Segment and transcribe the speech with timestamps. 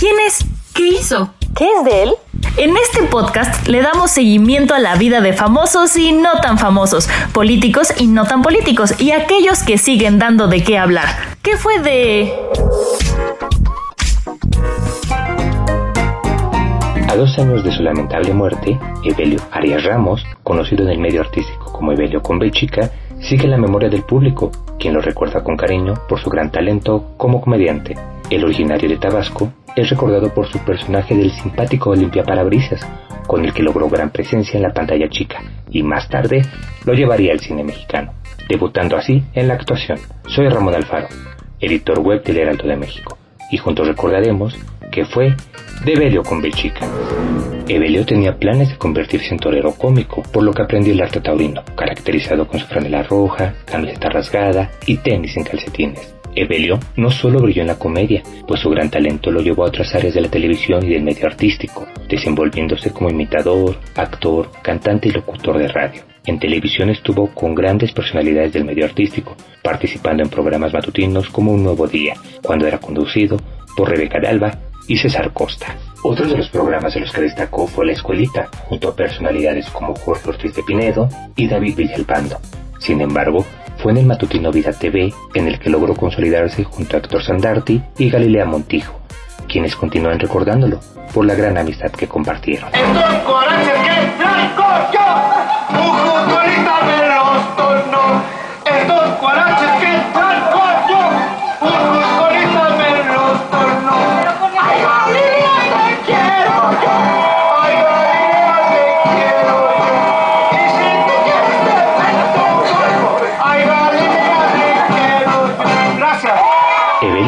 [0.00, 0.46] ¿Quién es?
[0.74, 1.34] ¿Qué hizo?
[1.54, 2.14] ¿Qué es de él?
[2.56, 7.06] En este podcast le damos seguimiento a la vida de famosos y no tan famosos,
[7.34, 11.04] políticos y no tan políticos, y aquellos que siguen dando de qué hablar.
[11.42, 12.32] ¿Qué fue de...?
[17.06, 21.72] A dos años de su lamentable muerte, Evelio Arias Ramos, conocido en el medio artístico
[21.72, 26.22] como Evelio Convechica, sigue en la memoria del público, quien lo recuerda con cariño por
[26.22, 27.98] su gran talento como comediante.
[28.30, 32.80] El originario de Tabasco es recordado por su personaje del simpático Olimpia Parabrisas,
[33.26, 36.42] con el que logró gran presencia en la pantalla chica, y más tarde
[36.84, 38.12] lo llevaría al cine mexicano,
[38.48, 39.98] debutando así en la actuación.
[40.28, 41.08] Soy Ramón Alfaro,
[41.58, 43.18] editor web del Heraldo de México,
[43.50, 44.56] y juntos recordaremos
[44.92, 45.34] que fue
[45.84, 46.86] de con Belchica.
[47.66, 51.62] Evelio tenía planes de convertirse en torero cómico, por lo que aprendió el arte taurino,
[51.76, 56.19] caracterizado con su franela roja, camiseta rasgada y tenis en calcetines.
[56.40, 59.94] Evelio no solo brilló en la comedia, pues su gran talento lo llevó a otras
[59.94, 65.58] áreas de la televisión y del medio artístico, desenvolviéndose como imitador, actor, cantante y locutor
[65.58, 66.02] de radio.
[66.26, 71.64] En televisión estuvo con grandes personalidades del medio artístico, participando en programas matutinos como Un
[71.64, 73.36] Nuevo Día, cuando era conducido
[73.76, 75.76] por Rebeca de Alba y César Costa.
[76.02, 79.94] Otro de los programas de los que destacó fue La Escuelita, junto a personalidades como
[79.94, 82.38] Jorge Ortiz de Pinedo y David Villalpando.
[82.78, 83.44] Sin embargo,
[83.82, 87.82] fue en el matutino Vida TV en el que logró consolidarse junto a Héctor Sandarti
[87.98, 89.00] y Galilea Montijo,
[89.48, 90.80] quienes continúan recordándolo
[91.14, 92.70] por la gran amistad que compartieron.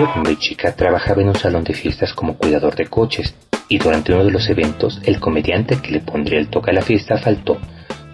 [0.02, 3.34] Evelio chica trabajaba en un salón de fiestas como cuidador de coches
[3.68, 6.82] y durante uno de los eventos el comediante que le pondría el toque a la
[6.82, 7.58] fiesta faltó,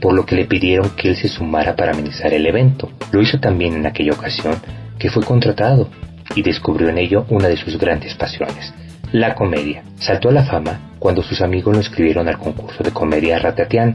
[0.00, 2.91] por lo que le pidieron que él se sumara para amenizar el evento.
[3.10, 4.56] Lo hizo también en aquella ocasión
[4.98, 5.88] que fue contratado
[6.34, 8.75] y descubrió en ello una de sus grandes pasiones,
[9.12, 9.82] la comedia.
[9.97, 13.94] Saltó a la fama cuando sus amigos lo inscribieron al concurso de comedia Ratatian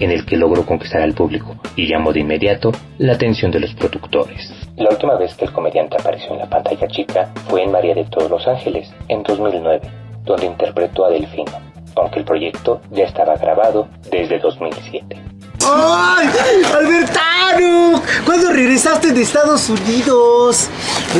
[0.00, 3.74] en el que logró conquistar al público y llamó de inmediato la atención de los
[3.74, 4.50] productores.
[4.76, 8.04] La última vez que el comediante apareció en la pantalla chica fue en María de
[8.06, 9.80] todos los Ángeles, en 2009,
[10.24, 11.52] donde interpretó a Delfino,
[11.96, 15.20] aunque el proyecto ya estaba grabado desde 2007.
[15.62, 16.28] ¡Ay!
[16.74, 18.02] ¡Albertano!
[18.24, 20.68] ¿Cuándo regresaste de Estados Unidos?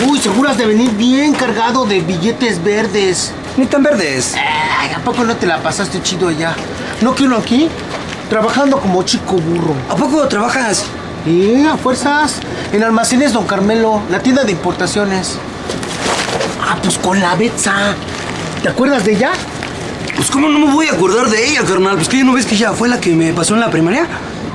[0.09, 3.35] Uy, seguro de venir bien cargado de billetes verdes.
[3.57, 4.35] Ni tan verdes.
[4.37, 6.55] Ay, ¿a poco no te la pasaste chido allá?
[7.03, 7.69] ¿No quiero aquí?
[8.31, 9.75] Trabajando como chico burro.
[9.89, 10.85] ¿A poco trabajas?
[11.27, 12.37] Y a fuerzas.
[12.73, 15.37] En Almacenes Don Carmelo, la tienda de importaciones.
[16.63, 17.75] Ah, pues con la Betsa.
[18.63, 19.33] ¿Te acuerdas de ella?
[20.15, 21.97] Pues cómo no me voy a acordar de ella, carnal.
[21.97, 24.07] Pues que ya no ves que ella fue la que me pasó en la primaria.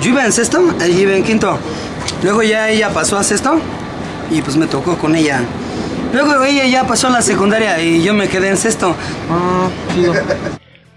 [0.01, 1.59] Yo iba en sexto, ella iba en quinto.
[2.23, 3.59] Luego ya ella pasó a sexto
[4.31, 5.41] y pues me tocó con ella.
[6.13, 8.95] Luego ella ya pasó a la secundaria y yo me quedé en sexto.
[9.29, 9.67] Ah,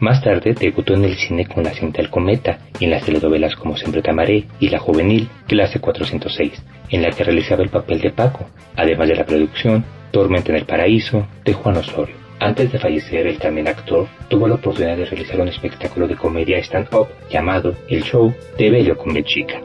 [0.01, 3.57] Más tarde debutó en el cine con la cinta El Cometa y en las telenovelas
[3.57, 4.13] como Siempre te
[4.61, 9.17] y La Juvenil, clase 406, en la que realizaba el papel de Paco, además de
[9.17, 12.15] la producción Tormenta en el Paraíso de Juan Osorio.
[12.39, 16.59] Antes de fallecer, el también actor tuvo la oportunidad de realizar un espectáculo de comedia
[16.59, 19.61] stand-up llamado El Show de Bello con Chica.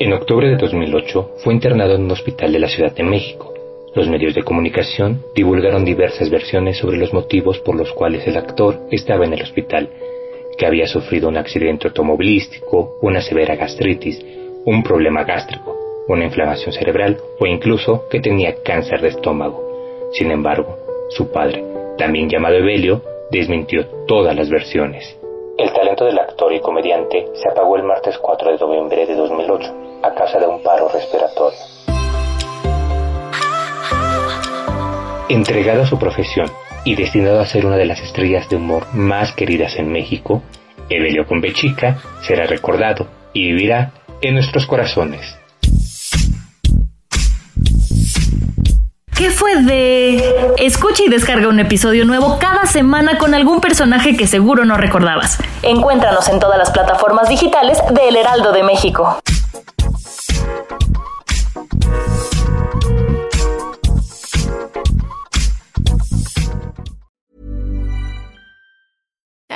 [0.00, 3.51] En octubre de 2008 fue internado en un hospital de la Ciudad de México
[3.94, 8.78] los medios de comunicación divulgaron diversas versiones sobre los motivos por los cuales el actor
[8.90, 9.88] estaba en el hospital,
[10.56, 14.24] que había sufrido un accidente automovilístico, una severa gastritis,
[14.64, 15.76] un problema gástrico,
[16.08, 20.10] una inflamación cerebral o incluso que tenía cáncer de estómago.
[20.12, 20.76] Sin embargo,
[21.10, 21.64] su padre,
[21.98, 25.18] también llamado Evelio, desmintió todas las versiones.
[25.58, 30.00] El talento del actor y comediante se apagó el martes 4 de noviembre de 2008
[30.02, 31.58] a causa de un paro respiratorio.
[35.32, 36.52] Entregado a su profesión
[36.84, 40.42] y destinado a ser una de las estrellas de humor más queridas en México,
[40.90, 45.38] Evelio Convechica será recordado y vivirá en nuestros corazones.
[49.16, 50.22] ¿Qué fue de...?
[50.58, 55.38] Escucha y descarga un episodio nuevo cada semana con algún personaje que seguro no recordabas.
[55.62, 59.22] Encuéntranos en todas las plataformas digitales de El Heraldo de México.